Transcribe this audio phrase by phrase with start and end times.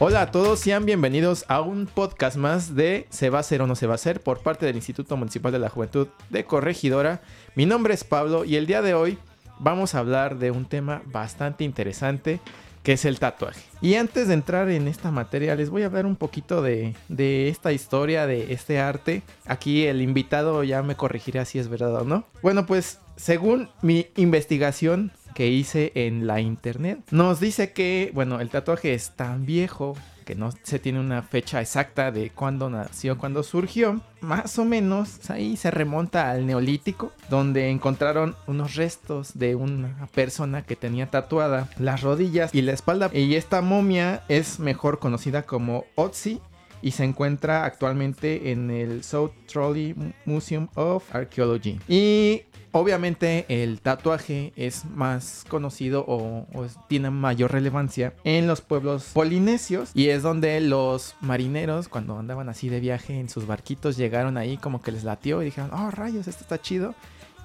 [0.00, 3.66] Hola a todos, sean bienvenidos a un podcast más de Se va a hacer o
[3.66, 7.20] no se va a hacer por parte del Instituto Municipal de la Juventud de Corregidora.
[7.56, 9.18] Mi nombre es Pablo y el día de hoy
[9.58, 12.38] vamos a hablar de un tema bastante interesante
[12.84, 13.60] que es el tatuaje.
[13.80, 17.48] Y antes de entrar en esta materia les voy a hablar un poquito de, de
[17.48, 19.22] esta historia, de este arte.
[19.46, 22.22] Aquí el invitado ya me corregirá si es verdad o no.
[22.40, 26.98] Bueno, pues según mi investigación que hice en la internet.
[27.12, 31.60] Nos dice que, bueno, el tatuaje es tan viejo que no se tiene una fecha
[31.60, 34.00] exacta de cuándo nació, cuándo surgió.
[34.20, 40.62] Más o menos ahí se remonta al neolítico, donde encontraron unos restos de una persona
[40.62, 43.08] que tenía tatuada las rodillas y la espalda.
[43.14, 46.40] Y esta momia es mejor conocida como Otzi
[46.82, 51.78] y se encuentra actualmente en el South Trolley Museum of Archaeology.
[51.88, 52.42] Y
[52.78, 56.46] Obviamente el tatuaje es más conocido o,
[56.86, 62.68] tiene mayor relevancia en los pueblos polinesios y es donde los marineros cuando andaban así
[62.68, 66.28] de viaje en sus barquitos llegaron ahí como que les latió y dijeron, oh rayos,
[66.28, 66.94] esto está chido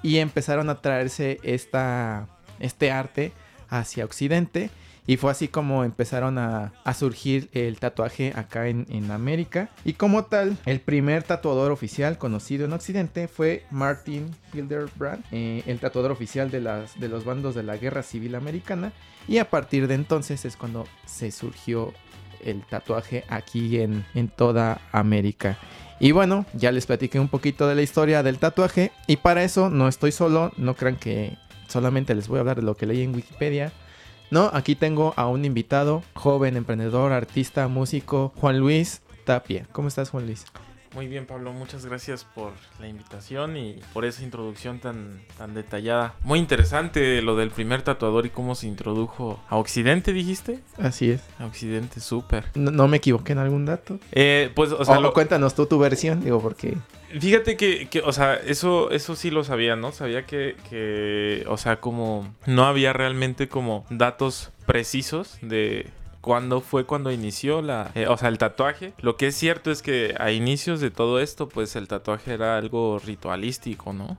[0.04, 2.28] y empezaron a traerse esta,
[2.59, 3.31] este arte
[3.70, 4.70] hacia occidente
[5.06, 9.70] y fue así como empezaron a, surgir el tatuaje acá en, América.
[9.84, 15.80] Y como tal, el primer tatuador oficial conocido en Occidente fue Martin Hildebrand, eh, el
[15.80, 18.94] tatuador oficial de, los bandos de la Guerra Civil Americana.
[19.28, 21.94] Y a partir de entonces es cuando se surgió
[22.44, 25.58] el tatuaje aquí en, en toda América.
[26.00, 28.92] Y bueno, ya les platiqué un poquito de la historia del tatuaje.
[29.08, 32.64] Y para eso no estoy solo, no crean que solamente les voy a hablar de
[32.64, 33.72] lo que leí en Wikipedia.
[34.33, 39.67] No, aquí tengo a un invitado, joven, emprendedor, artista, músico, Juan Luis Tapia.
[39.71, 40.45] ¿Cómo estás, Juan Luis?
[40.95, 46.16] Muy bien, Pablo, muchas gracias por la invitación y por esa introducción tan, tan detallada.
[46.23, 50.61] Muy interesante lo del primer tatuador y cómo se introdujo a Occidente, dijiste.
[50.80, 51.21] Así es.
[51.38, 52.45] A Occidente, súper.
[52.55, 54.00] No, me equivoqué en algún dato?
[54.14, 55.00] Eh, pues, o sea...
[55.14, 56.76] Cuéntanos tú tu versión, digo, porque...
[57.20, 59.92] Fíjate que, que, o sea, eso, eso sí lo sabía, ¿no?
[59.92, 65.88] Sabía que, que, o sea, como no había realmente como datos precisos de
[66.22, 68.94] cuándo fue cuando inició la, eh, o sea, el tatuaje.
[69.00, 72.58] Lo que es cierto es que a inicios de todo esto, pues el tatuaje era
[72.58, 74.18] algo ritualístico, ¿no?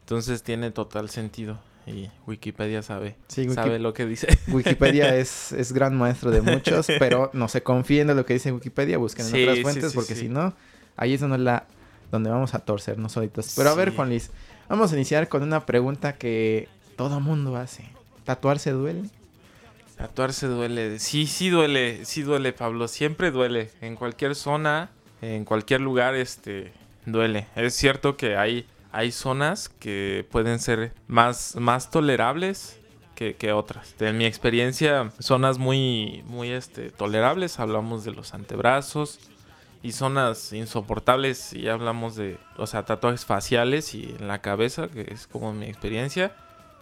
[0.00, 1.58] Entonces tiene total sentido.
[1.86, 4.28] Y Wikipedia sabe, sabe lo que dice.
[4.48, 8.52] Wikipedia es, es gran maestro de muchos, pero no se confíen en lo que dice
[8.52, 10.54] Wikipedia, busquen en otras fuentes, porque si no,
[10.96, 11.66] ahí es donde la
[12.10, 13.52] donde vamos a torcernos solitos.
[13.56, 14.30] Pero a ver, Juan Luis,
[14.68, 17.84] vamos a iniciar con una pregunta que todo mundo hace.
[18.24, 19.02] ¿Tatuarse duele?
[19.96, 20.98] Tatuarse duele.
[20.98, 22.88] Sí, sí duele, sí duele, Pablo.
[22.88, 23.70] Siempre duele.
[23.80, 24.90] En cualquier zona,
[25.20, 26.72] en cualquier lugar, este,
[27.06, 27.46] duele.
[27.56, 32.78] Es cierto que hay, hay zonas que pueden ser más, más tolerables
[33.14, 33.94] que, que, otras.
[34.00, 39.18] En mi experiencia, zonas muy, muy este, tolerables, hablamos de los antebrazos,
[39.82, 45.06] y zonas insoportables y hablamos de, o sea, tatuajes faciales y en la cabeza, que
[45.10, 46.32] es como mi experiencia,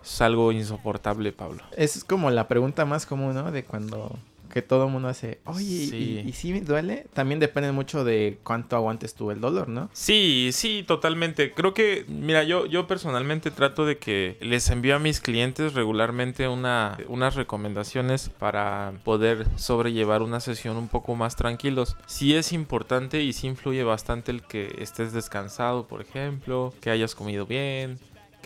[0.02, 1.62] es algo insoportable, Pablo.
[1.76, 3.50] Es como la pregunta más común, ¿no?
[3.52, 7.06] De cuando que todo el mundo hace, oye, ¿y, si me duele?
[7.12, 9.90] También depende mucho de cuánto aguantes tú el dolor, ¿no?
[9.92, 11.52] Sí, sí, totalmente.
[11.52, 16.48] Creo que, mira, yo, yo personalmente trato de que les envío a mis clientes regularmente
[16.48, 21.96] una, unas recomendaciones para poder sobrellevar una sesión un poco más tranquilos.
[22.06, 27.14] Sí es importante y sí influye bastante el que estés descansado, por ejemplo, que hayas
[27.14, 27.98] comido bien,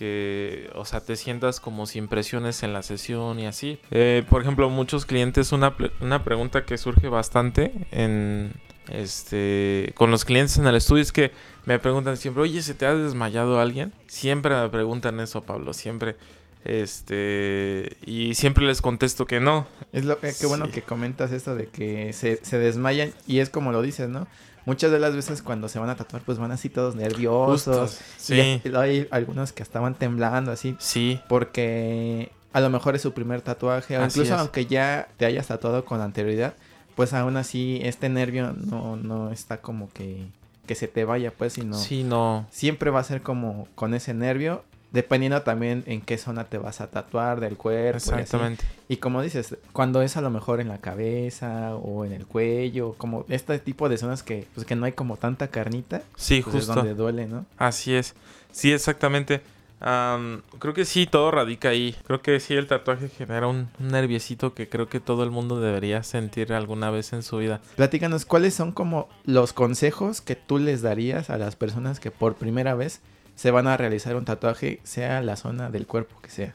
[0.02, 3.78] que, o sea, te sientas como sin presiones en la sesión y así.
[3.92, 8.52] Eh, por ejemplo, muchos clientes, una, una pregunta que surge bastante en,
[8.88, 11.30] este, con los clientes en el estudio es que
[11.66, 13.92] me preguntan siempre, oye, ¿se te ha desmayado alguien?
[14.08, 16.16] Siempre me preguntan eso, Pablo, siempre.
[16.64, 19.68] Este, y siempre les contesto que no.
[19.92, 23.50] Es lo que, qué bueno que comentas esto de que se, se desmayan y es
[23.50, 24.26] como lo dices, ¿no?
[24.64, 27.98] Muchas de las veces cuando se van a tatuar, pues van así todos nerviosos.
[28.16, 28.60] sí.
[28.64, 30.76] Y hay algunos que estaban temblando así.
[30.78, 31.20] Sí.
[31.28, 33.98] Porque a lo mejor es su primer tatuaje.
[33.98, 36.54] O incluso aunque ya te hayas tatuado con anterioridad,
[36.94, 40.26] pues aún así este nervio no, no está como que,
[40.66, 41.76] que se te vaya, pues, sino...
[41.76, 42.46] Sí, no.
[42.50, 46.80] Siempre va a ser como con ese nervio dependiendo también en qué zona te vas
[46.80, 47.96] a tatuar del cuerpo.
[47.96, 48.64] Exactamente.
[48.88, 52.94] Y, como dices, cuando es a lo mejor en la cabeza o en el cuello,
[52.98, 56.02] como este tipo de zonas que, pues, que no hay como tanta carnita.
[56.16, 56.72] Sí, pues, justo.
[56.72, 57.46] Es donde duele, ¿no?
[57.56, 58.14] Así es.
[58.50, 59.40] Sí, exactamente.
[59.80, 61.96] creo que sí, todo radica ahí.
[62.06, 65.58] Creo que sí, el tatuaje genera un, un nerviosito que creo que todo el mundo
[65.58, 67.62] debería sentir alguna vez en su vida.
[67.76, 72.34] Platícanos, ¿cuáles son como los consejos que tú les darías a las personas que por
[72.34, 73.00] primera vez
[73.34, 76.54] se van a realizar un tatuaje, sea la zona del cuerpo que sea.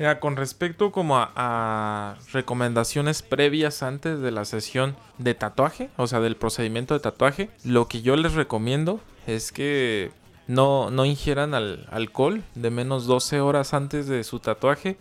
[0.00, 6.20] Mira, con respecto como a, recomendaciones previas antes de la sesión de tatuaje, o sea,
[6.20, 10.10] del procedimiento de tatuaje, lo que yo les recomiendo es que
[10.46, 14.96] no, no ingieran alcohol de menos 12 horas antes de su tatuaje.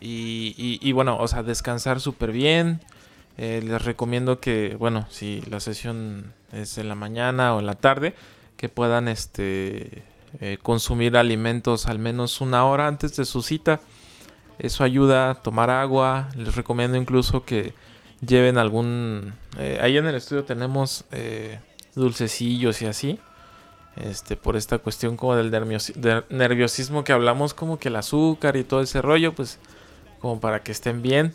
[0.00, 2.80] Y, bueno, o sea, descansar súper bien.
[3.36, 7.74] Eh, les recomiendo que, bueno, si la sesión es en la mañana o en la
[7.74, 8.14] tarde,
[8.56, 10.04] que puedan este
[10.40, 13.80] eh, consumir alimentos al menos una hora antes de su cita.
[14.58, 16.28] Eso ayuda a tomar agua.
[16.36, 17.74] Les recomiendo incluso que
[18.24, 19.34] lleven algún...
[19.58, 21.60] Eh, ahí en el estudio tenemos eh,
[21.94, 23.18] dulcecillos y así.
[23.96, 25.50] Este, por esta cuestión como del
[26.30, 29.60] nerviosismo que hablamos, como que el azúcar y todo ese rollo, pues
[30.18, 31.34] como para que estén bien.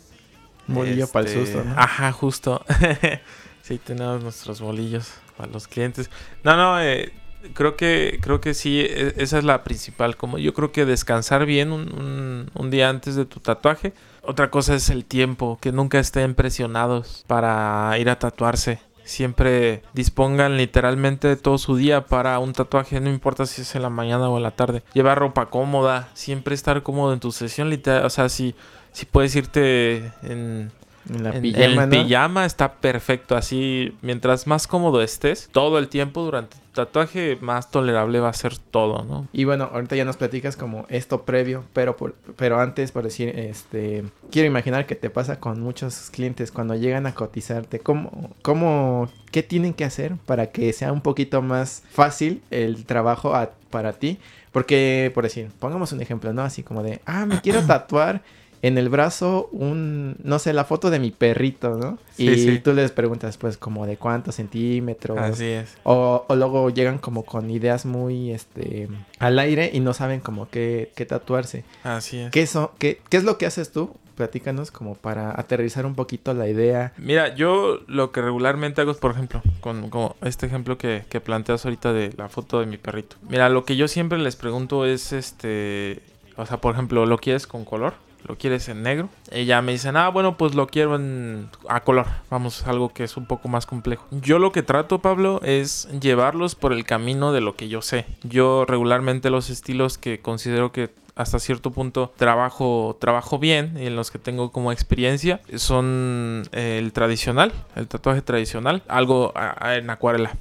[0.66, 2.64] Bolillo para el susto, Ajá, justo.
[3.62, 6.10] sí, tenemos nuestros bolillos para los clientes.
[6.44, 7.12] No, no, eh,
[7.54, 11.46] creo que creo que sí e, esa es la principal como yo creo que descansar
[11.46, 13.92] bien un, un, día antes de tu tatuaje.
[14.22, 18.80] Otra cosa es el tiempo que nunca estén presionados para ir a tatuarse.
[19.04, 23.90] Siempre dispongan literalmente todo su día para un tatuaje no importa si es en la
[23.90, 24.82] mañana o en la tarde.
[24.92, 28.54] Llevar ropa cómoda siempre estar cómodo en tu sesión literal o sea si
[28.92, 30.72] si puedes irte en
[31.18, 33.36] la pijama, el pijama está perfecto.
[33.36, 38.32] Así, mientras más cómodo estés todo el tiempo durante tu tatuaje, más tolerable va a
[38.32, 39.26] ser todo, ¿no?
[39.32, 41.96] Y bueno, ahorita ya nos platicas como esto previo, pero
[42.36, 47.06] pero antes, por decir, este, quiero imaginar que te pasa con muchos clientes cuando llegan
[47.06, 47.80] a cotizarte.
[47.80, 53.34] ¿Cómo, cómo, qué tienen que hacer para que sea un poquito más fácil el trabajo
[53.70, 54.18] para ti?
[54.52, 56.42] Porque, por decir, pongamos un ejemplo, ¿no?
[56.42, 58.22] Así como de, ah, me quiero tatuar
[58.62, 61.98] en el brazo un, no sé, la foto de mi perrito, ¿no?
[62.18, 65.18] y tú les preguntas, pues, como de cuántos centímetros.
[65.18, 65.76] Así es.
[65.84, 70.48] O, o, luego llegan como con ideas muy, este, al aire y no saben como
[70.50, 71.64] qué, qué tatuarse.
[71.82, 72.30] Así es.
[72.30, 72.46] ¿Qué,
[72.78, 73.96] qué, ¿Qué es lo que haces tú?
[74.16, 76.92] Platícanos como para aterrizar un poquito la idea.
[76.98, 81.22] Mira, yo lo que regularmente hago es, por ejemplo, con como este ejemplo que, que
[81.22, 83.16] planteas ahorita de la foto de mi perrito.
[83.26, 86.02] Mira, lo que yo siempre les pregunto es, este,
[86.36, 87.94] o sea, por ejemplo, ¿lo quieres con color?
[88.26, 89.08] ¿Lo quieres en negro?
[89.46, 92.06] Ya me dicen, ah, bueno, pues lo quiero en a color.
[92.30, 94.06] Vamos, algo que es un poco más complejo.
[94.10, 98.06] Yo lo que trato, Pablo, es llevarlos por el camino de lo que yo sé.
[98.22, 103.96] Yo regularmente los estilos que considero que hasta cierto punto trabajo, trabajo bien y en
[103.96, 110.36] los que tengo como experiencia son el tradicional, el tatuaje tradicional, algo en acuarela.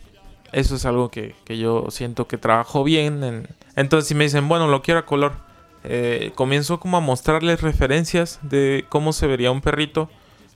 [0.51, 3.47] Eso es algo que, que yo siento que trabajo bien.
[3.75, 5.48] Entonces si me dicen, bueno, lo quiero a color
[5.83, 10.09] eh, comienzo como a mostrarles referencias de cómo se vería un perrito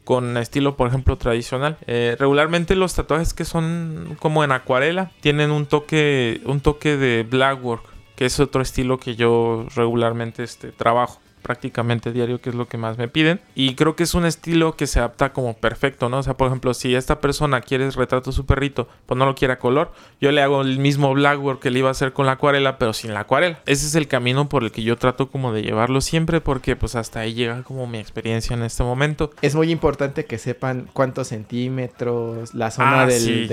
[0.04, 1.78] con estilo, por ejemplo, tradicional.
[1.88, 7.24] Eh, regularmente los tatuajes que son como en acuarela tienen un toque, un toque de
[7.24, 7.84] blackwork,
[8.16, 12.78] que es otro estilo que yo regularmente este, trabajo prácticamente diario, que es lo que
[12.78, 13.40] más me piden.
[13.54, 16.20] Y creo que es un estilo que se adapta como perfecto, ¿no?
[16.20, 19.36] O sea, por ejemplo, si esta persona quiere retrato de su perrito, pues no lo
[19.36, 22.26] quiere a color, yo le hago el mismo blackboard que le iba a hacer con
[22.26, 23.60] la acuarela, pero sin la acuarela.
[23.66, 26.96] Ese es el camino por el que yo trato como de llevarlo siempre, porque pues
[26.96, 29.32] hasta ahí llega como mi experiencia en este momento.
[29.42, 33.48] Es muy importante que sepan cuántos centímetros, la zona ah, del,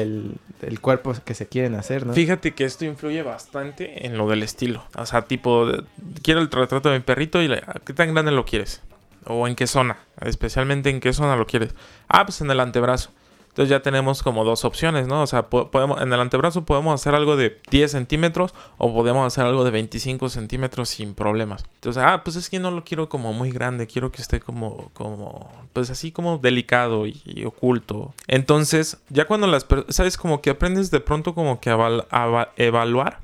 [0.60, 2.12] del, cuerpo que se quieren hacer, ¿no?
[2.12, 4.84] Fíjate que esto influye bastante en lo del estilo.
[4.96, 5.66] O sea, tipo,
[6.22, 8.82] quiero el retrato de mi perrito y le ¿Qué tan grande lo quieres?
[9.26, 9.98] ¿O en qué zona?
[10.20, 11.74] Especialmente en qué zona lo quieres.
[12.08, 13.10] Ah, pues en el antebrazo.
[13.48, 15.22] Entonces ya tenemos como dos opciones, ¿no?
[15.22, 19.44] O sea, podemos, en el antebrazo podemos hacer algo de 10 centímetros o podemos hacer
[19.44, 21.64] algo de 25 centímetros sin problemas.
[21.74, 24.90] Entonces, ah, pues es que no lo quiero como muy grande, quiero que esté como,
[24.92, 28.14] como, pues así como delicado y, oculto.
[28.28, 30.16] Entonces, ya cuando las, ¿sabes?
[30.16, 33.18] Como que aprendes de pronto como que a evaluar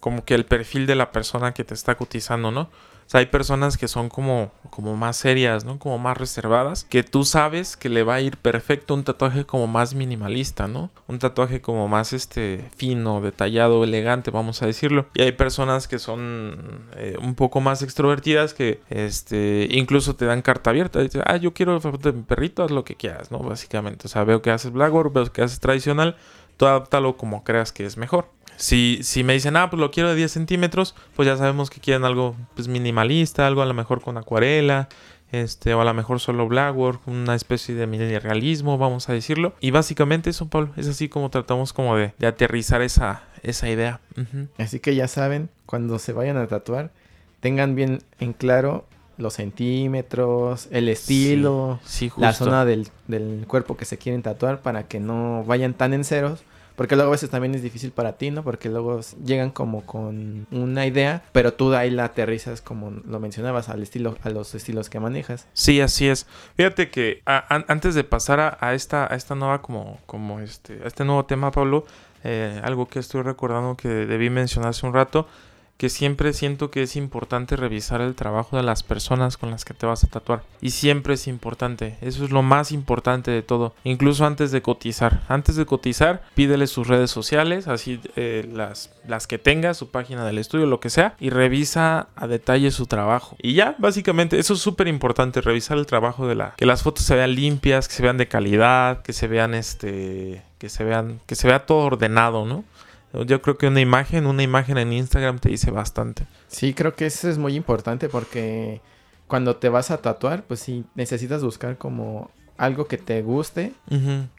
[0.00, 2.68] como que el perfil de la persona que te está cotizando, ¿no?
[3.10, 5.80] Sea, hay personas que son como, como más serias, ¿no?
[5.80, 9.66] Como más reservadas, que tú sabes que le va a ir perfecto un tatuaje como
[9.66, 10.90] más minimalista, ¿no?
[11.08, 15.06] Un tatuaje como más este fino, detallado, elegante, vamos a decirlo.
[15.14, 20.40] Y hay personas que son eh, un poco más extrovertidas que este incluso te dan
[20.40, 21.00] carta abierta.
[21.00, 23.40] Dices, ah, yo quiero de mi perrito, haz lo que quieras, ¿no?
[23.40, 24.06] Básicamente.
[24.06, 26.16] O sea, veo que haces Blackboard, veo que haces tradicional,
[26.56, 28.28] tú adáptalo como creas que es mejor.
[28.60, 31.80] Si, si me dicen, ah, pues lo quiero de 10 centímetros, pues ya sabemos que
[31.80, 34.88] quieren algo pues, minimalista, algo a lo mejor con acuarela,
[35.32, 39.54] este, o a lo mejor solo blackwork, una especie de minimalismo, vamos a decirlo.
[39.60, 44.00] Y básicamente eso, Pablo, es así como tratamos como de, de aterrizar esa, esa idea.
[44.58, 46.90] Así que ya saben, cuando se vayan a tatuar,
[47.40, 48.84] tengan bien en claro
[49.16, 54.84] los centímetros, el estilo, Sí, la zona del, del cuerpo que se quieren tatuar para
[54.84, 56.42] que no vayan tan en ceros.
[56.80, 58.42] Porque luego a veces también es difícil para ti, ¿no?
[58.42, 63.20] Porque luego llegan como con una idea, pero tú de ahí la aterrizas como lo
[63.20, 65.46] mencionabas, al estilo, a los estilos que manejas.
[65.52, 66.26] Sí, así es.
[66.56, 70.86] Fíjate que antes de pasar a, a esta, a esta nueva como, como este, a
[70.86, 71.84] este nuevo tema, Pablo,
[72.24, 75.28] eh, algo que estoy recordando que debí mencionar hace un rato,
[75.80, 79.72] que siempre siento que es importante revisar el trabajo de las personas con las que
[79.72, 80.42] te vas a tatuar.
[80.60, 81.96] Y siempre es importante.
[82.02, 83.74] Eso es lo más importante de todo.
[83.82, 85.22] Incluso antes de cotizar.
[85.26, 90.26] Antes de cotizar, pídele sus redes sociales, así eh, las, las que tenga, su página
[90.26, 93.36] del estudio, lo que sea, y revisa a detalle su trabajo.
[93.40, 96.52] Y ya, básicamente, eso es súper importante, revisar el trabajo de la...
[96.58, 100.42] Que las fotos se vean limpias, que se vean de calidad, que se vean este...
[100.58, 101.20] Que se vean...
[101.24, 102.64] Que se vea todo ordenado, ¿no?
[103.12, 106.26] Yo creo que una imagen, una imagen en Instagram te dice bastante.
[106.48, 108.80] Sí, creo que eso es muy importante porque
[109.26, 113.72] cuando te vas a tatuar, pues sí, necesitas buscar como algo que te guste,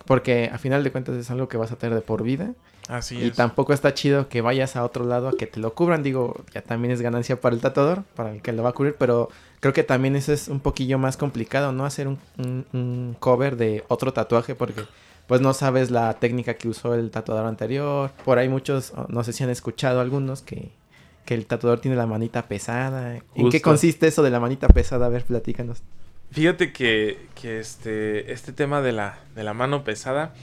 [0.05, 2.53] porque a final de cuentas es algo que vas a tener de por vida.
[2.87, 3.35] Así Y es.
[3.35, 6.03] tampoco está chido que vayas a otro lado a que te lo cubran.
[6.03, 8.95] Digo, ya también es ganancia para el tatuador, para el que lo va a cubrir,
[8.97, 11.85] pero creo que también eso es un poquillo más complicado, ¿no?
[11.85, 14.83] Hacer un, un- un cover de otro tatuaje porque
[15.27, 18.11] pues no sabes la técnica que usó el tatuador anterior.
[18.25, 20.71] Por ahí muchos, oh, no sé si han escuchado algunos que,
[21.25, 23.19] que el tatuador tiene la manita pesada.
[23.35, 25.05] ¿En qué consiste eso de la manita pesada?
[25.05, 25.83] A ver, platícanos.
[26.31, 30.33] Fíjate que, que este, este tema de la, de la mano pesada,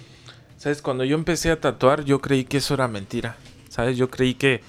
[0.59, 0.83] ¿sabes?
[0.83, 3.37] Cuando yo empecé a tatuar, yo creí que eso era mentira,
[3.71, 3.97] ¿sabes?
[3.97, 4.61] Yo creí que,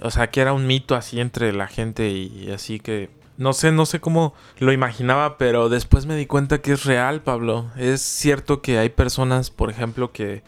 [0.00, 3.08] o sea, que era un mito así entre la gente y, así que,
[3.38, 7.20] no sé, no sé cómo lo imaginaba, pero después me di cuenta que es real,
[7.22, 7.66] Pablo.
[7.76, 10.42] Es cierto que hay personas, por ejemplo, que...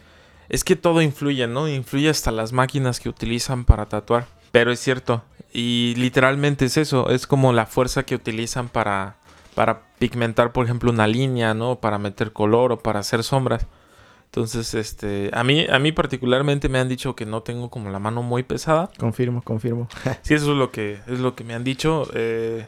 [0.49, 1.67] Es que todo influye, ¿no?
[1.67, 4.25] Influye hasta las máquinas que utilizan para tatuar.
[4.51, 5.23] Pero es cierto.
[5.53, 7.09] Y literalmente es eso.
[7.11, 9.17] Es como la fuerza que utilizan para,
[9.53, 11.79] para pigmentar, por ejemplo, una línea, ¿no?
[11.79, 13.67] Para meter color o para hacer sombras.
[14.25, 17.97] Entonces, este, a mí, a mí particularmente me han dicho que no tengo como la
[17.97, 18.89] mano muy pesada.
[18.97, 19.87] Confirmo, confirmo.
[20.21, 22.07] Sí, eso es lo que, es lo que me han dicho.
[22.13, 22.67] Eh,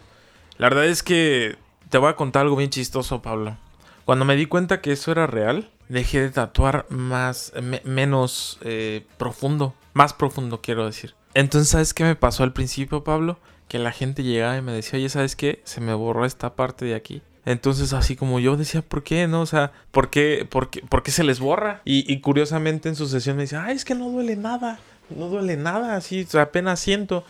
[0.61, 1.55] la verdad es que
[1.89, 3.57] te voy a contar algo bien chistoso, Pablo.
[4.05, 9.05] Cuando me di cuenta que eso era real, dejé de tatuar más, me- menos eh,
[9.17, 9.73] profundo.
[9.93, 11.15] Más profundo, quiero decir.
[11.33, 13.39] Entonces, ¿sabes qué me pasó al principio, Pablo?
[13.67, 15.61] Que la gente llegaba y me decía, oye, ¿sabes qué?
[15.63, 17.21] Se me borró esta parte de aquí.
[17.45, 19.27] Entonces, así como yo decía, ¿por qué?
[19.27, 19.41] ¿No?
[19.41, 21.81] O sea, ¿por qué, por qué, por qué se les borra?
[21.85, 24.79] Y, y curiosamente en su sesión me decía, ay, es que no duele nada.
[25.09, 27.25] No duele nada, así, apenas siento.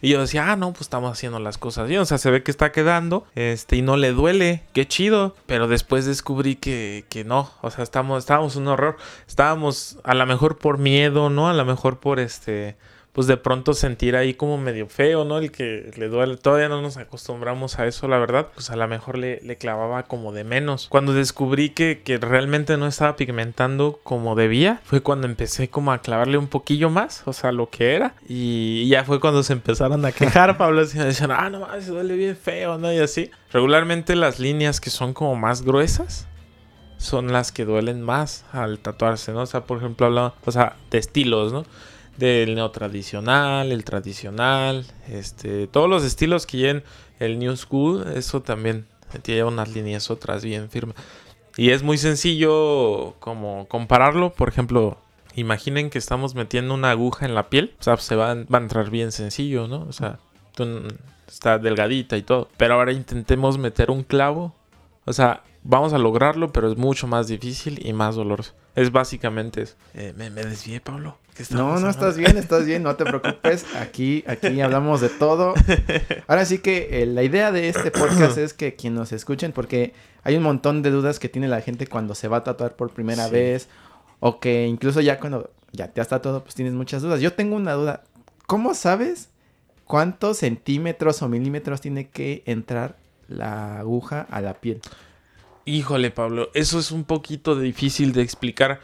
[0.00, 2.00] Y yo decía, ah, no, pues estamos haciendo las cosas bien.
[2.00, 4.62] O sea, se ve que está quedando, este, y no le duele.
[4.72, 5.36] Qué chido.
[5.46, 7.50] Pero después descubrí que, que no.
[7.60, 8.96] O sea, estamos, estábamos un horror.
[9.28, 11.48] Estábamos, a lo mejor por miedo, ¿no?
[11.48, 12.76] A lo mejor por este.
[13.12, 15.38] Pues de pronto sentir ahí como medio feo, ¿no?
[15.38, 16.38] El que le duele.
[16.38, 18.48] Todavía no nos acostumbramos a eso, la verdad.
[18.54, 20.88] Pues a lo mejor le, clavaba como de menos.
[20.88, 25.98] Cuando descubrí que, que realmente no estaba pigmentando como debía, fue cuando empecé como a
[25.98, 28.14] clavarle un poquillo más, o sea, lo que era.
[28.26, 30.82] Y ya fue cuando se empezaron a quejar, Pablo.
[30.82, 32.90] Y decían, ah, no mames, se duele bien feo, ¿no?
[32.90, 33.30] Y así.
[33.52, 36.26] Regularmente las líneas que son como más gruesas
[36.96, 39.40] son las que duelen más al tatuarse, ¿no?
[39.42, 41.64] O sea, por ejemplo, hablando, o sea, de estilos, ¿no?
[42.16, 46.84] Del neotradicional, el tradicional, este, todos los estilos que lleven
[47.18, 48.86] el New School, eso también
[49.22, 50.96] tiene unas líneas otras bien firmes.
[51.56, 54.98] Y es muy sencillo como compararlo, por ejemplo,
[55.34, 58.62] imaginen que estamos metiendo una aguja en la piel, o sea, se va, va a
[58.62, 59.86] entrar bien sencillo, ¿no?
[59.88, 60.18] O sea,
[61.28, 62.48] está delgadita y todo.
[62.56, 64.54] Pero ahora intentemos meter un clavo,
[65.04, 68.54] o sea, vamos a lograrlo, pero es mucho más difícil y más doloroso.
[68.74, 69.74] Es básicamente eso.
[69.94, 71.18] Eh, me, me desvié, Pablo.
[71.36, 73.64] ¿Qué No, no estás bien, estás bien, no te preocupes.
[73.76, 75.54] Aquí, aquí hablamos de todo.
[76.26, 79.92] Ahora sí que eh, la idea de este podcast es que quien nos escuchen, porque
[80.24, 82.90] hay un montón de dudas que tiene la gente cuando se va a tatuar por
[82.92, 83.32] primera Sí.
[83.32, 83.68] vez,
[84.20, 87.20] o que incluso ya cuando ya te has tatuado, pues tienes muchas dudas.
[87.20, 88.04] Yo tengo una duda.
[88.46, 89.30] ¿Cómo sabes
[89.84, 92.96] cuántos centímetros o milímetros tiene que entrar
[93.28, 94.80] la aguja a la piel?
[95.64, 98.80] Híjole, Pablo, eso es un poquito difícil de explicar.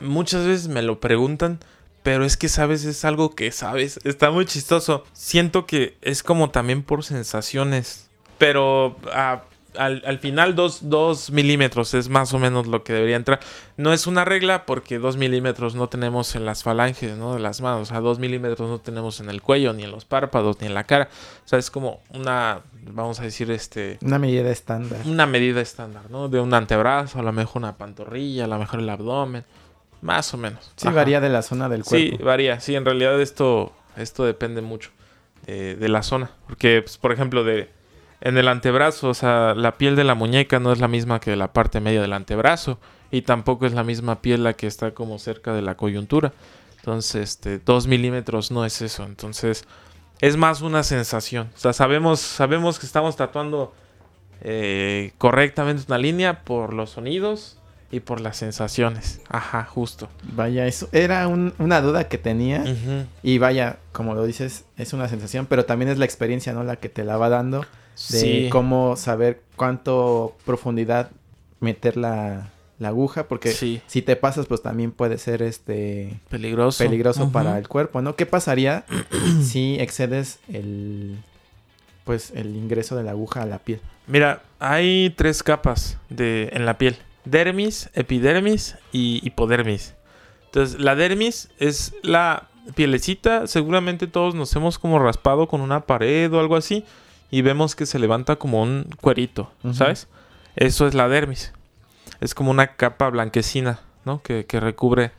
[0.00, 1.60] Muchas veces me lo preguntan,
[2.02, 4.00] pero es que sabes, es algo que sabes.
[4.04, 5.04] Está muy chistoso.
[5.12, 8.08] Siento que es como también por sensaciones.
[8.38, 9.44] Pero ah,
[9.76, 13.40] al, al final 2 milímetros es más o menos lo que debería entrar.
[13.76, 17.34] No es una regla porque 2 milímetros no tenemos en las falanges, ¿no?
[17.34, 17.82] De las manos.
[17.82, 20.74] O sea, 2 milímetros no tenemos en el cuello, ni en los párpados, ni en
[20.74, 21.08] la cara.
[21.44, 23.98] O sea, es como una, vamos a decir, este...
[24.02, 25.00] Una medida estándar.
[25.06, 26.28] Una medida estándar, ¿no?
[26.28, 29.44] De un antebrazo, a lo mejor una pantorrilla, a lo mejor el abdomen.
[30.00, 30.72] Más o menos.
[30.76, 32.16] Sí, varía de la zona del cuerpo.
[32.16, 32.58] Sí, varía.
[32.58, 34.90] Sí, en realidad esto, esto depende mucho
[35.46, 36.32] de, de la zona.
[36.48, 37.70] Porque, pues, por ejemplo, de
[38.24, 41.34] en el antebrazo, o sea, la piel de la muñeca no es la misma que
[41.34, 42.78] la parte media del antebrazo
[43.10, 46.32] y tampoco es la misma piel la que está como cerca de la coyuntura.
[46.76, 49.04] Entonces, este, dos milímetros no es eso.
[49.04, 49.64] Entonces,
[50.20, 51.50] es más una sensación.
[51.54, 53.74] O sea, sabemos, sabemos que estamos tatuando
[54.40, 57.58] eh, correctamente una línea por los sonidos
[57.90, 59.20] y por las sensaciones.
[59.28, 60.08] Ajá, justo.
[60.32, 62.64] Vaya, eso era una duda que tenía.
[63.24, 66.62] Y vaya, como lo dices, es una sensación, pero también es la experiencia, ¿no?
[66.62, 67.66] La que te la va dando
[68.10, 71.10] de cómo saber cuánto profundidad
[71.60, 72.50] meter la,
[72.82, 78.02] aguja, porque si te pasas, pues también puede ser este peligroso, peligroso para el cuerpo,
[78.02, 78.16] ¿no?
[78.16, 78.84] ¿Qué pasaría
[79.42, 81.18] si excedes el
[82.04, 83.80] pues el ingreso de la aguja a la piel?
[84.08, 89.94] Mira, hay tres capas de en la piel: dermis, epidermis y hipodermis.
[90.46, 96.32] Entonces, la dermis es la pielecita, seguramente todos nos hemos como raspado con una pared
[96.32, 96.84] o algo así
[97.32, 100.06] y vemos que se levanta como un cuerito, ¿sabes?
[100.54, 101.54] Eso es la dermis.
[102.20, 104.22] Es como una capa blanquecina, ¿no?
[104.22, 105.12] Que, recubre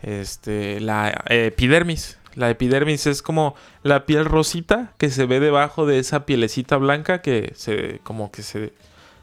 [0.00, 2.18] este, la epidermis.
[2.34, 7.20] La epidermis es como la piel rosita que se ve debajo de esa pielecita blanca
[7.20, 8.72] que se, como que se,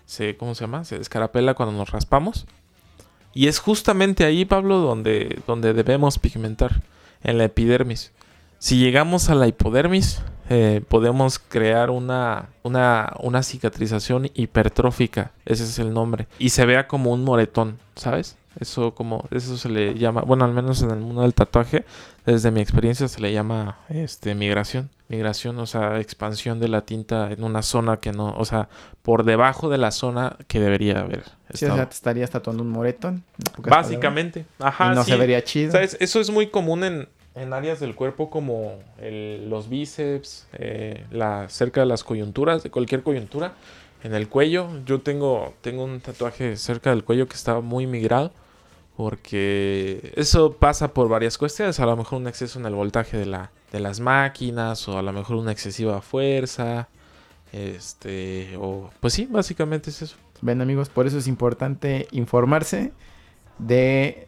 [0.06, 0.86] se, ¿cómo se llama?
[0.86, 2.46] Se descarapela cuando nos raspamos.
[3.34, 6.84] Y es justamente ahí, Pablo, donde, donde debemos pigmentar,
[7.24, 8.12] en la epidermis.
[8.60, 15.80] Si llegamos a la hipodermis, eh, podemos crear una, una, una cicatrización hipertrófica, ese es
[15.80, 18.38] el nombre, y se vea como un moretón, ¿sabes?
[18.60, 21.86] Eso como eso se le llama, bueno, al menos en el mundo del tatuaje,
[22.25, 27.32] desde mi experiencia se le llama este migración, migración, o sea, expansión de la tinta
[27.32, 28.68] en una zona que no, o sea,
[29.04, 31.24] por debajo de la zona que debería haber.
[31.54, 33.24] Sí, o sea, te estarías tatuando un moretón.
[33.60, 34.92] Básicamente, ajá.
[34.92, 35.72] Y no se vería chido.
[35.72, 35.96] ¿Sabes?
[36.00, 41.82] Eso es muy común en, en áreas del cuerpo como los bíceps, eh, la, cerca
[41.82, 43.54] de las coyunturas, de cualquier coyuntura,
[44.04, 44.67] en el cuello.
[44.86, 48.32] Yo tengo, tengo un tatuaje cerca del cuello que está muy migrado
[48.97, 51.80] porque eso pasa por varias cuestiones.
[51.80, 55.04] A lo mejor un exceso en el voltaje de, la, de las máquinas o a
[55.04, 56.89] lo mejor una excesiva fuerza.
[57.54, 60.15] Este, o pues sí, básicamente es eso.
[60.41, 62.91] Ven amigos, por eso es importante informarse
[63.60, 64.27] de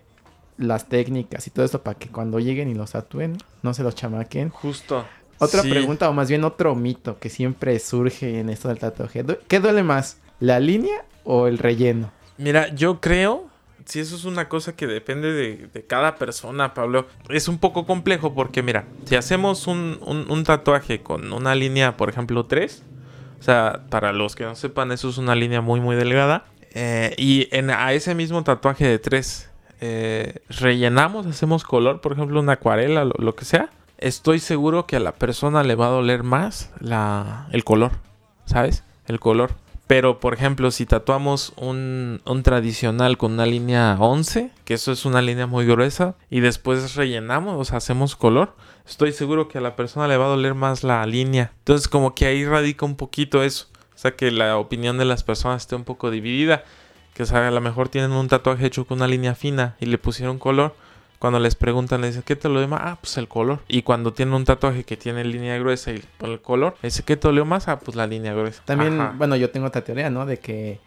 [0.59, 3.95] las técnicas y todo esto para que cuando lleguen y los tatúen no se los
[3.95, 4.49] chamaquen.
[4.49, 5.05] Justo.
[5.39, 9.23] Otra pregunta o más bien otro mito que siempre surge en esto del tatuaje.
[9.47, 10.17] ¿Qué duele más?
[10.41, 12.11] ¿La línea o el relleno?
[12.37, 13.47] Mira, yo creo,
[13.85, 18.33] si eso es una cosa que depende de, cada persona, Pablo, es un poco complejo
[18.33, 22.83] porque mira, si hacemos un, tatuaje con una línea, por ejemplo, 3,
[23.39, 26.45] o sea, para los que no sepan, eso es una línea muy, muy delgada.
[26.73, 29.48] Eh, y en, a ese mismo tatuaje de 3
[29.81, 34.95] eh, rellenamos, hacemos color, por ejemplo, una acuarela, lo, lo, que sea, estoy seguro que
[34.95, 37.91] a la persona le va a doler más la, el color,
[38.45, 38.83] ¿sabes?
[39.05, 39.51] El color.
[39.89, 45.03] Pero, por ejemplo, si tatuamos un, un, tradicional con una línea 11, que eso es
[45.03, 48.55] una línea muy gruesa, y después rellenamos, o sea, hacemos color,
[48.87, 51.53] estoy seguro que a la persona le va a doler más la línea.
[51.57, 53.65] Entonces, como que ahí radica un poquito eso.
[53.95, 56.63] O sea, que la opinión de las personas esté un poco dividida
[57.27, 60.39] que a lo mejor tienen un tatuaje hecho con una línea fina y le pusieron
[60.39, 60.73] color.
[61.19, 62.79] Cuando les preguntan, le dicen, ¿qué te lo dio más?
[62.81, 63.59] Ah, pues el color.
[63.67, 67.27] Y cuando tienen un tatuaje que tiene línea gruesa y el color, ese ¿qué te
[67.27, 67.67] dolió más?
[67.67, 68.61] Ah, pues la línea gruesa.
[68.63, 70.25] También, bueno, yo tengo otra teoría, ¿no?
[70.25, 70.79] De que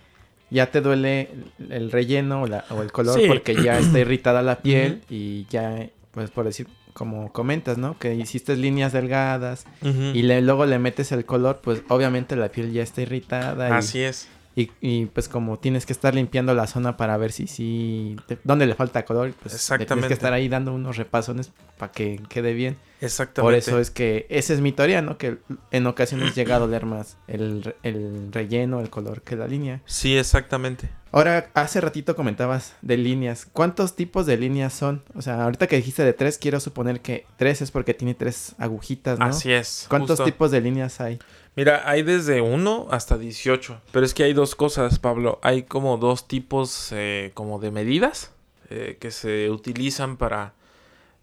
[0.49, 1.29] ya te duele
[1.69, 6.47] el relleno o, el color porque ya está irritada la piel y ya, pues por
[6.47, 7.99] decir, como comentas, ¿no?
[7.99, 12.83] Que hiciste líneas delgadas y luego le metes el color, pues obviamente la piel ya
[12.83, 13.77] está irritada.
[13.77, 14.31] Así es.
[14.55, 18.75] Y, pues como tienes que estar limpiando la zona para ver si sí, dónde le
[18.75, 19.95] falta color, pues Exactamente.
[19.95, 22.77] tienes que estar ahí dando unos repasones para que quede bien.
[23.01, 23.43] Exactamente.
[23.43, 25.17] Por eso es que esa es mi teoría, ¿no?
[25.17, 25.39] Que
[25.71, 29.81] en ocasiones llega a doler más el, el relleno, el color que la línea.
[29.87, 30.91] Sí, exactamente.
[31.15, 33.47] Ahora, hace ratito comentabas de líneas.
[33.53, 35.03] ¿Cuántos tipos de líneas son?
[35.15, 38.55] O sea, ahorita que dijiste de tres, quiero suponer que tres es porque tiene tres
[38.57, 39.27] agujitas, ¿no?
[39.27, 39.85] Así es.
[39.91, 41.19] ¿Cuántos tipos de líneas hay?
[41.55, 43.81] Mira, hay desde 1 hasta 18.
[43.93, 45.39] Pero es que hay dos cosas, Pablo.
[45.43, 48.33] Hay como dos tipos eh, como de medidas
[48.71, 50.55] eh, que se utilizan para,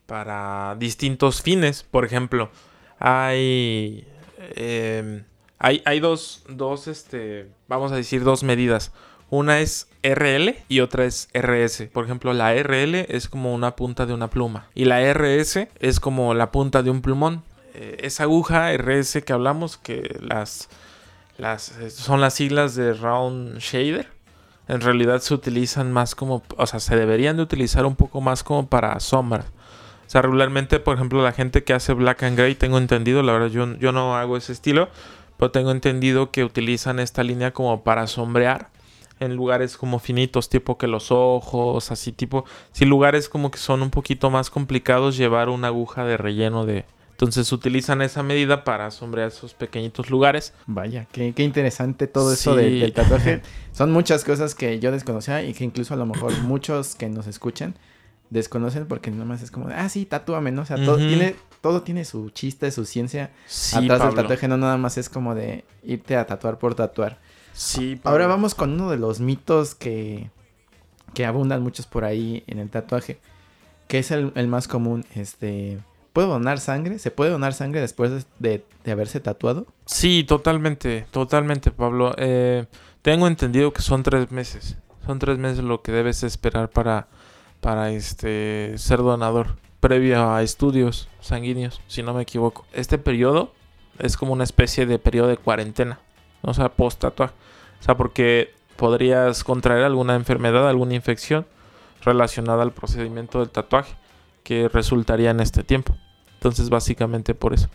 [0.06, 1.84] para distintos fines.
[1.84, 2.50] Por ejemplo,
[3.00, 4.08] hay...
[4.56, 5.24] Em,
[5.62, 8.94] Hay, hay dos, dos, este, vamos a decir, dos medidas.
[9.30, 11.90] Una es RL y otra es RS.
[11.92, 16.00] Por ejemplo, la RL es como una punta de una pluma y la RS es
[16.00, 17.44] como la punta de un plumón.
[17.82, 20.68] Eh, esa aguja RS que hablamos, que las,
[21.38, 24.06] las eh, son las siglas de Round Shader,
[24.68, 28.44] en realidad se utilizan más como, o sea, se deberían de utilizar un poco más
[28.44, 29.46] como para sombra.
[30.06, 33.32] O sea, regularmente, por ejemplo, la gente que hace black and gray, tengo entendido, la
[33.32, 34.90] verdad yo, yo no hago ese estilo,
[35.38, 38.72] pero tengo entendido que utilizan esta línea como para sombrear
[39.22, 43.84] en lugares como finitos, tipo que los ojos, así tipo, si lugares como que son
[43.84, 46.84] un poquito más complicados llevar una aguja de relleno de...
[47.20, 50.54] Entonces utilizan esa medida para sombrear esos pequeñitos lugares.
[50.68, 53.42] Vaya, qué, qué interesante todo eso del, del tatuaje.
[53.74, 57.28] Son muchas cosas que yo desconocía y que incluso a lo mejor muchos que nos
[57.28, 57.76] escuchan
[58.30, 60.62] desconocen porque nada más es como, ah, sí, tatúame, ¿no?
[60.62, 64.22] O sea, todo, tiene, todo tiene su chiste, su ciencia Sí, atrás del Pablo.
[64.22, 67.20] tatuaje, no nada más es como de irte a tatuar por tatuar.
[67.52, 68.12] Sí, Pablo.
[68.12, 70.30] Ahora vamos con uno de los mitos que,
[71.14, 73.20] que abundan muchos por ahí en el tatuaje,
[73.90, 75.80] que es el, el más común, este...
[76.20, 77.00] ¿Puedo donar sangre?
[77.00, 79.68] ¿Se puede donar sangre después de, haberse tatuado?
[79.86, 82.14] Sí, totalmente, totalmente, Pablo.
[82.18, 82.66] Eh,
[83.02, 84.76] tengo entendido que son tres meses.
[85.06, 87.08] Son tres meses lo que debes esperar para,
[87.62, 92.66] para este ser donador, previo a estudios sanguíneos, si no me equivoco.
[92.74, 93.54] Este periodo
[93.98, 96.02] es como una especie de periodo de cuarentena,
[96.42, 97.34] o sea, post tatuaje.
[97.80, 101.48] O sea, porque podrías contraer alguna enfermedad, alguna infección
[102.04, 103.96] relacionada al procedimiento del tatuaje,
[104.44, 105.96] que resultaría en este tiempo.
[106.40, 107.68] Entonces, básicamente por eso.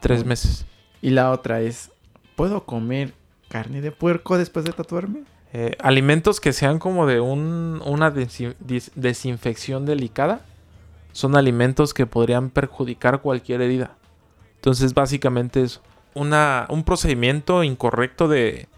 [0.00, 0.28] Tres Bueno.
[0.30, 0.64] meses.
[1.02, 1.90] Y la otra es,
[2.34, 3.12] ¿puedo comer
[3.48, 5.24] carne de puerco después de tatuarme?
[5.52, 8.10] Eh, alimentos que sean como de un- una
[8.94, 10.40] desinfección delicada
[11.12, 13.96] son alimentos que podrían perjudicar cualquier herida.
[14.56, 15.80] Entonces, básicamente es
[16.14, 18.68] una, un procedimiento incorrecto de,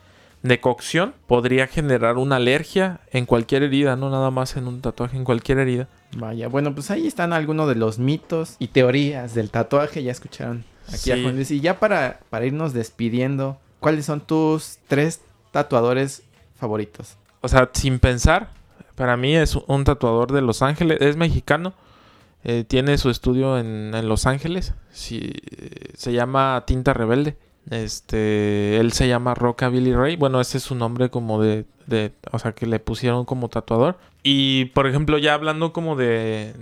[0.48, 5.16] de cocción podría generar una alergia en cualquier herida, no nada más en un tatuaje,
[5.16, 5.88] en cualquier herida.
[6.16, 10.02] Vaya, bueno, pues ahí están algunos de los mitos y teorías del tatuaje.
[10.02, 11.22] Ya escucharon aquí a Sí.
[11.22, 11.50] Juan Luis.
[11.50, 15.20] Y ya para, para irnos despidiendo, ¿cuáles son tus tres
[15.52, 16.22] tatuadores
[16.58, 17.16] favoritos?
[17.40, 18.48] O sea, sin pensar,
[18.94, 21.74] para mí es un tatuador de Los Ángeles, es mexicano,
[22.44, 27.36] eh, tiene su estudio en, en Los Ángeles, sí, eh, se llama Tinta Rebelde.
[27.70, 30.16] Este, él se llama Roca Billy Ray.
[30.16, 33.98] Bueno, ese es su nombre como de, de, o sea, que le pusieron como tatuador.
[34.22, 36.54] Y, por ejemplo, ya hablando como de,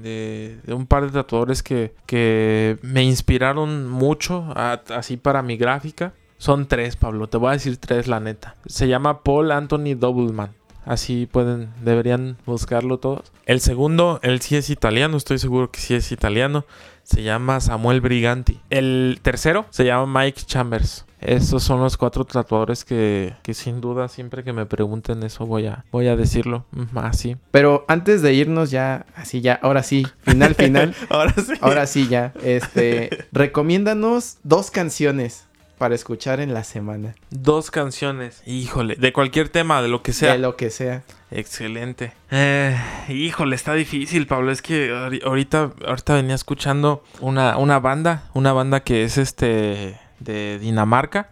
[0.67, 6.15] de, un par de tatuadores que, que me inspiraron mucho, así para mi gráfica.
[6.39, 7.29] Son tres, Pablo.
[7.29, 8.57] Te voy a decir tres, la neta.
[8.67, 10.51] Se llama Paul Anthony Doubleman.
[10.85, 13.33] Así pueden, deberían buscarlo todos.
[13.45, 16.65] El segundo, él sí es italiano, estoy seguro que sí es italiano.
[17.07, 18.61] Se llama Samuel Briganti.
[18.69, 21.05] El tercero se llama Mike Chambers.
[21.21, 25.67] Estos son los cuatro tatuadores que, que sin duda siempre que me pregunten eso voy
[25.67, 26.67] a, voy a decirlo.
[26.97, 27.37] Así.
[27.53, 30.97] Pero antes de irnos ya, así ya, ahora sí, final, final.
[31.09, 31.53] Ahora sí.
[31.61, 35.47] ahora sí ya, este, recomiéndanos dos canciones
[35.79, 37.15] para escuchar en la semana.
[37.31, 38.43] Dos canciones.
[38.47, 40.33] Híjole, de cualquier tema, de lo que sea.
[40.33, 41.03] De lo que sea.
[41.31, 42.13] Excelente.
[42.31, 42.77] Eh,
[43.09, 44.53] híjole, está difícil, Pablo.
[44.53, 49.99] Es que ahori- ahorita, ahorita venía escuchando una, una banda, una banda que es este
[50.21, 51.29] de Dinamarca,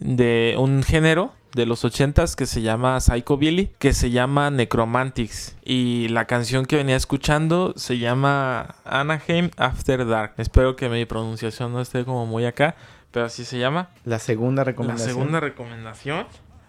[0.00, 5.54] de un género de los ochentas que se llama Psychobilly, que se llama Necromantics.
[5.64, 10.32] Y la canción que venía escuchando se llama Anaheim After Dark.
[10.38, 12.74] Espero que mi pronunciación no esté como muy acá,
[13.20, 13.90] así se llama.
[14.04, 15.08] La segunda La recomendación.
[15.10, 16.26] segunda recomendación.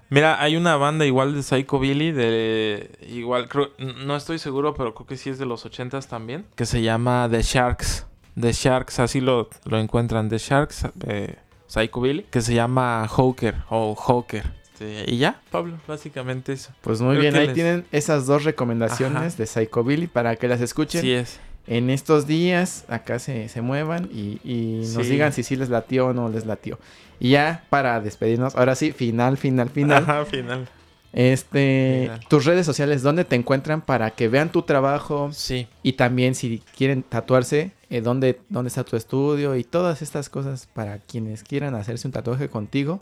[0.09, 3.71] Mira, hay una banda igual de Psycho Billy, de igual, creo,
[4.05, 7.27] no estoy seguro, pero creo que sí es de los ochentas también, que se llama
[7.31, 8.05] The Sharks.
[8.39, 11.35] The Sharks, así lo, lo encuentran, The Sharks, eh,
[11.67, 14.43] Psycho Billy, que se llama Hawker o Hawker.
[14.73, 16.71] Este, y ya, Pablo, básicamente eso.
[16.81, 19.35] Pues muy Creo bien, ahí les- tienen esas dos recomendaciones Ajá.
[19.37, 21.01] de Psychobilly para que las escuchen.
[21.01, 21.39] Sí es.
[21.67, 25.11] En estos días acá se, se muevan y, y nos Sí.
[25.13, 26.79] digan si sí les latió o no les latió.
[27.19, 30.03] Y ya para despedirnos, ahora sí, final, final, final.
[30.03, 30.67] Ajá, final.
[31.13, 32.19] Este, Final.
[32.27, 35.29] tus redes sociales, ¿dónde te encuentran para que vean tu trabajo?
[35.31, 35.67] Sí.
[35.83, 39.55] Y también si quieren tatuarse, eh, ¿dónde, ¿dónde está tu estudio?
[39.55, 42.99] Y todas estas cosas para quienes quieran hacerse un tatuaje contigo,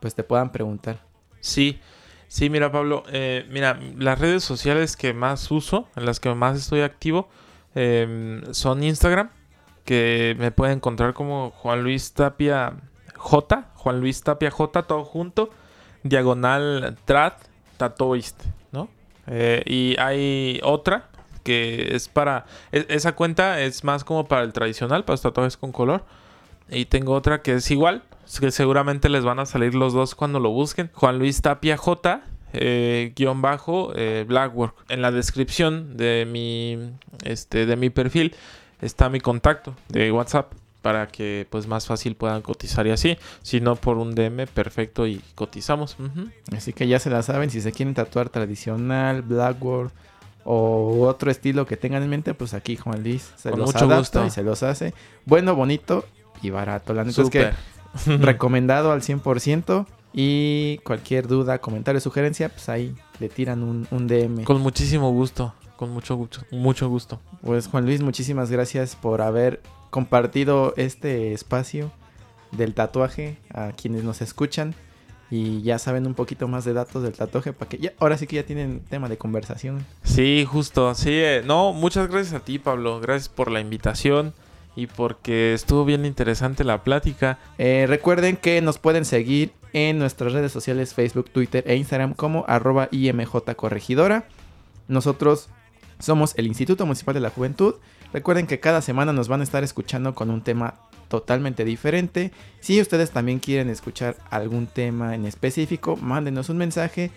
[0.00, 1.02] pues te puedan preguntar.
[1.40, 1.78] Sí,
[2.28, 6.56] sí, mira Pablo, eh, mira, las redes sociales que más uso, en las que más
[6.56, 7.28] estoy activo,
[7.74, 9.30] eh, son Instagram,
[9.84, 12.74] que me pueden encontrar como Juan Luis Tapia
[13.16, 15.50] J, Juan Luis Tapia J, todo junto,
[16.02, 17.32] diagonal trad,
[17.76, 18.88] tatoist, ¿no?
[19.26, 21.08] Eh, y hay otra
[21.42, 25.56] que es para, e- esa cuenta es más como para el tradicional, para los tatuajes
[25.56, 26.04] con color.
[26.68, 28.02] Y tengo otra que es igual,
[28.38, 30.90] que seguramente les van a salir los dos cuando lo busquen.
[30.94, 32.22] Juan Luis Tapia J.
[32.52, 34.74] Eh, guion bajo eh, Blackwork.
[34.88, 36.78] En la descripción de mi,
[37.24, 38.34] este, de mi perfil
[38.80, 43.18] está mi contacto de WhatsApp para que pues más fácil puedan cotizar y así.
[43.42, 45.96] Si no por un DM, perfecto y cotizamos.
[46.56, 49.90] Así que ya se la saben, si se quieren tatuar tradicional, Blackboard
[50.44, 54.26] o otro estilo que tengan en mente, pues aquí Juan Luis se los mucho adapta
[54.26, 54.94] y se los hace.
[55.26, 56.06] Bueno, bonito
[56.42, 56.94] y barato.
[56.94, 57.50] La neta es que
[58.06, 59.86] recomendado al 100%.
[60.12, 64.44] Y cualquier duda, comentario, sugerencia, pues ahí le tiran un, un DM.
[64.44, 67.20] Con muchísimo gusto, con mucho gusto, mucho gusto.
[67.42, 71.92] Pues Juan Luis, muchísimas gracias por haber compartido este espacio
[72.52, 74.74] del tatuaje a quienes nos escuchan
[75.30, 78.26] y ya saben un poquito más de datos del tatuaje para que ya ahora sí
[78.26, 79.86] que ya tienen tema de conversación.
[80.02, 84.34] Sí, justo, sí, eh, no, muchas gracias a ti, Pablo, gracias por la invitación
[84.74, 87.38] y porque estuvo bien interesante la plática.
[87.58, 92.44] Eh, recuerden que nos pueden seguir en nuestras redes sociales Facebook, Twitter e Instagram como
[92.48, 94.26] arroba IMJ Corregidora.
[94.88, 95.48] Nosotros
[95.98, 97.74] somos el Instituto Municipal de la Juventud.
[98.12, 100.74] Recuerden que cada semana nos van a estar escuchando con un tema
[101.08, 102.32] totalmente diferente.
[102.60, 107.10] Si ustedes también quieren escuchar algún tema en específico, mándenos un mensaje.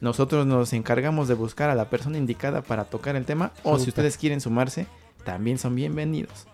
[0.00, 3.52] Nosotros nos encargamos de buscar a la persona indicada para tocar el tema.
[3.62, 4.86] O si ustedes quieren sumarse,
[5.24, 6.46] también son bienvenidos.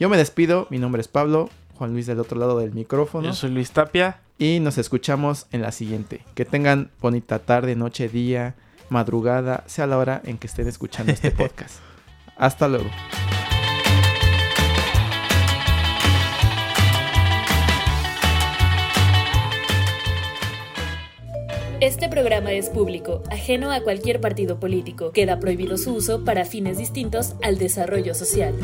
[0.00, 0.66] Yo me despido.
[0.70, 1.50] Mi nombre es Pablo.
[1.76, 3.26] Juan Luis del otro lado del micrófono.
[3.26, 4.20] Yo soy Luis Tapia.
[4.38, 6.22] Y nos escuchamos en la siguiente.
[6.34, 8.54] Que tengan bonita tarde, noche, día,
[8.90, 11.76] madrugada, sea la hora en que estén escuchando este podcast.
[12.36, 12.90] Hasta luego.
[21.80, 25.12] Este programa es público, ajeno a cualquier partido político.
[25.12, 28.54] Queda prohibido su uso para fines distintos al desarrollo social.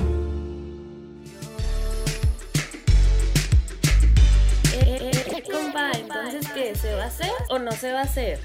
[6.82, 8.40] ¿Se va a hacer o no se va a hacer?